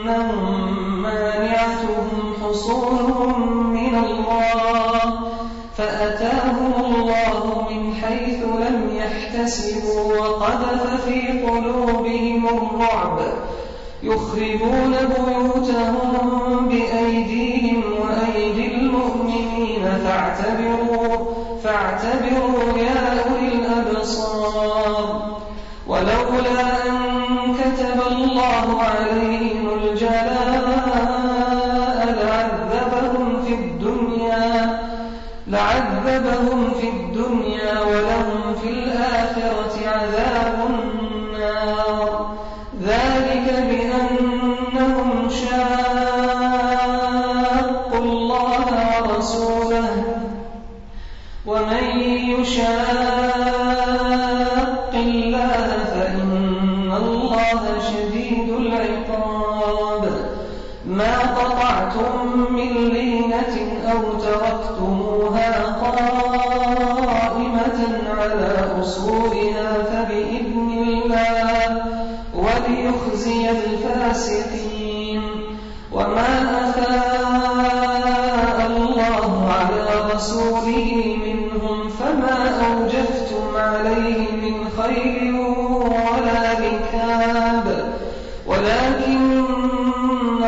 أنهم 0.00 1.02
مانعتهم 1.02 2.08
من 3.72 3.94
الله 4.04 5.00
فأتاهم 5.76 6.84
الله 6.84 7.68
من 7.70 7.94
حيث 7.94 8.42
لم 8.42 8.90
يحتسبوا 8.96 10.18
وقذف 10.18 11.04
في 11.04 11.20
قلوبهم 11.42 12.46
الرعب. 12.46 13.18
يخربون 14.02 14.94
بيوتهم 15.16 16.68
بأيديهم 16.68 17.82
وأيدي 18.00 18.74
المؤمنين 18.74 19.84
فاعتبروا 20.04 21.16
فاعتبروا 21.64 22.78
يا 22.78 23.24
أولي 23.24 23.48
الأبصار. 23.48 25.22
ولولا 25.86 26.88
أن 26.88 27.54
كتب 27.54 27.98
الله 28.12 28.82
عليهم 28.82 29.49
لعذبهم 36.20 36.70
في 36.80 36.88
الدنيا 36.88 37.80
ولهم 37.80 38.54
في 38.62 38.68
الآخرة 38.70 39.88
عذاب 39.88 40.58
النار 40.70 42.34
ذلك 42.82 43.46
بأنهم 43.68 45.28
شاقوا 45.30 45.98
الله 47.98 48.66
ورسوله 49.02 50.04
ومن 51.46 51.84
يشاق 52.40 52.70
الله 54.94 55.66
فإن 55.94 56.92
الله 56.96 57.62
شديد 57.90 58.48
العقاب 58.48 60.04
ما 60.86 61.18
قطعتم 61.18 62.19
أو 63.92 64.00
تركتموها 64.18 65.52
قائمة 65.82 67.78
على 68.20 68.52
أصولها 68.80 69.82
فبإذن 69.82 70.70
الله 70.72 71.82
وليخزي 72.34 73.50
الفاسقين 73.50 75.22
وما 75.92 76.60
أفاء 76.68 78.58
الله 78.66 79.52
على 79.52 79.86
رسوله 80.14 81.16
منهم 81.26 81.88
فما 81.88 82.38
أوجفتم 82.66 83.56
عليه 83.56 84.30
من 84.32 84.68
خير 84.78 85.34
ولا 85.80 86.52
ركاب 86.52 87.66
ولكن 88.46 89.44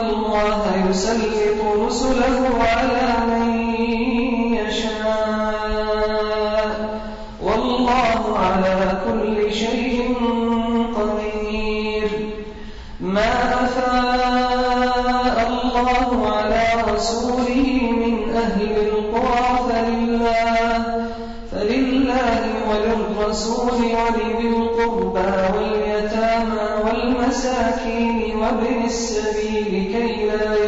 الله 0.00 0.62
يسلط 0.90 1.57
رسله 1.88 2.38
على 2.60 3.08
من 3.32 3.48
يشاء. 4.54 5.56
والله 7.42 8.22
على 8.38 8.76
كل 9.06 9.36
شيء 9.52 9.96
قدير. 10.98 12.08
ما 13.00 13.32
أفاء 13.64 15.38
الله 15.48 16.08
على 16.36 16.64
رسوله 16.92 17.64
من 18.02 18.14
أهل 18.36 18.70
القرى 18.88 19.48
فلله 19.68 20.84
فلله 21.52 22.42
وللرسول 22.70 23.78
ولذي 23.98 24.48
القربى 24.48 25.32
واليتامى 25.54 26.66
والمساكين 26.84 28.18
وابن 28.36 28.84
السبيل 28.84 29.72
كي 29.92 30.12
لا 30.26 30.67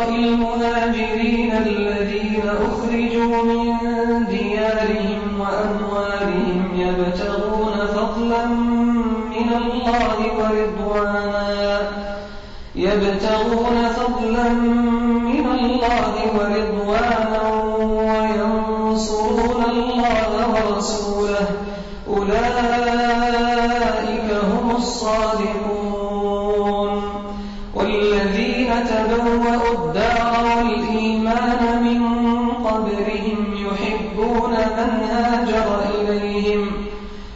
ديارهم 5.61 5.81
وأموالهم 5.91 6.69
يبتغون 6.75 7.75
فضلا 7.87 8.45
من 8.45 9.49
الله 9.61 10.17
ورضوانا. 10.37 11.79
يبتغون 12.75 13.77
فضلا 13.95 14.49
من 15.29 15.45
الله 15.59 16.13
ورضوانا 16.37 17.43
وينصرون 18.09 19.61
الله 19.69 20.29
ورسوله. 20.53 21.47
أولئك 22.07 23.47
هم 24.43 24.75
الصادقون. 24.75 25.30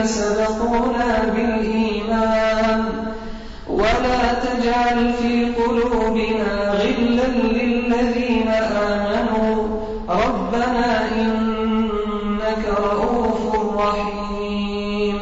الذين 0.00 0.06
سبقونا 0.06 1.32
بالإيمان. 1.36 2.84
ولا 3.68 4.34
تجعل 4.34 5.12
في 5.12 5.44
قلوبنا 5.44 6.70
غلا 6.70 7.28
للذين 7.28 8.48
آمنوا. 8.48 9.68
ربنا 10.08 11.08
إنك 11.16 12.64
رؤوف 12.78 13.54
رحيم. 13.76 15.18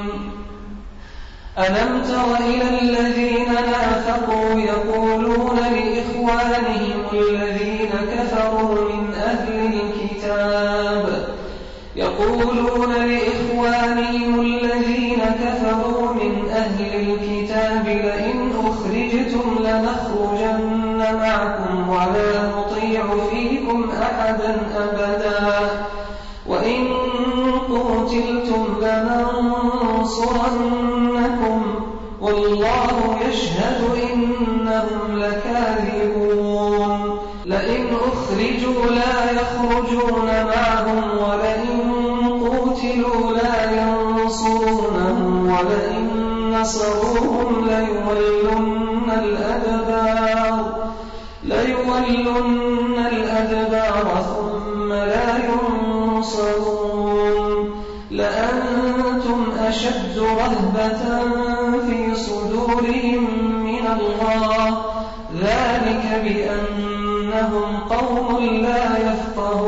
ألم 1.58 2.02
تر 2.02 2.36
إلى 2.46 2.80
الذين 2.82 3.52
نافقوا 3.52 4.60
يقولون 4.60 5.56
لإخوانهم 5.56 7.04
الذين 7.12 7.90
كفروا 8.14 8.92
من 8.92 9.14
أهل 9.14 9.72
الكتاب 9.74 11.17
يقولون 11.98 12.92
لإخوانهم 12.92 14.40
الذين 14.40 15.18
كفروا 15.18 16.12
من 16.12 16.48
أهل 16.50 16.94
الكتاب 16.94 17.86
لئن 17.86 18.52
أخرجتم 18.66 19.46
لنخرجن 19.60 20.98
معكم 20.98 21.88
ولا 21.88 22.32
نطيع 22.56 23.04
فيكم 23.30 23.90
أحدا 24.02 24.52
أبدا. 24.76 25.70
وإن 26.46 26.86
قتلتم 27.68 28.64
لننصرنكم 28.82 30.24
والله 32.20 32.96
يشهد 33.28 33.80
إنهم 34.12 35.00
لكاذبون. 35.18 37.00
لئن 37.46 37.86
أخرجوا 37.94 38.86
لا 38.90 39.30
يخرجون 39.30 40.07
قوتلوا 43.02 43.32
لا 43.32 43.56
ينصرونهم 43.82 45.46
ولئن 45.46 46.04
نصروهم 46.60 47.64
ليولن 47.64 49.10
الأدبار 49.10 50.54
ليولن 51.44 52.96
الأدبار 53.12 54.06
ثم 54.28 54.92
لا 54.92 55.28
ينصرون. 56.16 56.88
لأنتم 58.10 59.40
أشد 59.60 60.18
رهبة 60.18 61.02
في 61.86 62.14
صدورهم 62.14 63.22
من 63.64 63.86
الله 64.00 64.78
ذلك 65.40 66.04
بأنهم 66.24 67.68
قوم 67.90 68.28
لا 68.44 68.84
يفقهون. 68.98 69.67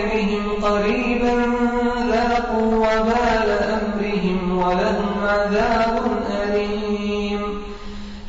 قبلهم 0.00 0.64
قريبا 0.64 1.34
ذاقوا 2.10 2.76
وبال 2.76 3.50
أمرهم 3.50 4.58
ولهم 4.58 5.14
عذاب 5.26 6.02
أليم. 6.42 7.62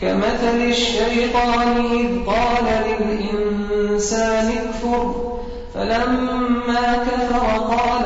كمثل 0.02 0.58
الشيطان 0.62 1.86
إذ 1.92 2.26
قال 2.26 2.66
للإنسان 2.88 4.48
اكفر 4.48 5.32
فلما 5.74 7.04
كفر 7.08 7.48
قال 7.58 8.06